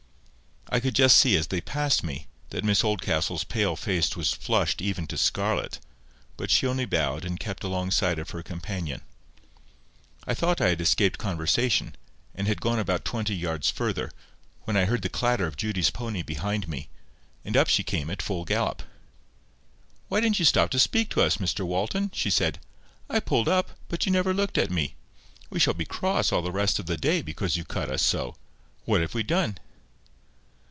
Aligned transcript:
I 0.73 0.79
could 0.79 0.95
just 0.95 1.17
see, 1.17 1.35
as 1.35 1.47
they 1.47 1.59
passed 1.59 2.01
me, 2.01 2.27
that 2.51 2.63
Miss 2.63 2.81
Oldcastle's 2.81 3.43
pale 3.43 3.75
face 3.75 4.15
was 4.15 4.31
flushed 4.31 4.81
even 4.81 5.05
to 5.07 5.17
scarlet, 5.17 5.81
but 6.37 6.49
she 6.49 6.65
only 6.65 6.85
bowed 6.85 7.25
and 7.25 7.37
kept 7.37 7.65
alongside 7.65 8.17
of 8.17 8.29
her 8.29 8.41
companion. 8.41 9.01
I 10.25 10.33
thought 10.33 10.61
I 10.61 10.69
had 10.69 10.79
escaped 10.79 11.17
conversation, 11.17 11.95
and 12.33 12.47
had 12.47 12.61
gone 12.61 12.79
about 12.79 13.03
twenty 13.03 13.35
yards 13.35 13.69
farther, 13.69 14.11
when 14.61 14.77
I 14.77 14.85
heard 14.85 15.01
the 15.01 15.09
clatter 15.09 15.45
of 15.45 15.57
Judy's 15.57 15.89
pony 15.89 16.21
behind 16.21 16.69
me, 16.69 16.87
and 17.43 17.57
up 17.57 17.67
she 17.67 17.83
came 17.83 18.09
at 18.09 18.21
full 18.21 18.45
gallop. 18.45 18.81
"Why 20.07 20.21
didn't 20.21 20.39
you 20.39 20.45
stop 20.45 20.69
to 20.69 20.79
speak 20.79 21.09
to 21.09 21.21
us, 21.21 21.35
Mr 21.35 21.65
Walton?" 21.67 22.11
she 22.13 22.29
said. 22.29 22.61
"I 23.09 23.19
pulled 23.19 23.49
up, 23.49 23.71
but 23.89 24.05
you 24.05 24.11
never 24.13 24.33
looked 24.33 24.57
at 24.57 24.71
me. 24.71 24.95
We 25.49 25.59
shall 25.59 25.73
be 25.73 25.83
cross 25.83 26.31
all 26.31 26.41
the 26.41 26.49
rest 26.49 26.79
of 26.79 26.85
the 26.85 26.95
day, 26.95 27.21
because 27.21 27.57
you 27.57 27.65
cut 27.65 27.91
us 27.91 28.01
so. 28.01 28.37
What 28.85 29.01
have 29.01 29.13
we 29.13 29.21
done?" 29.23 29.57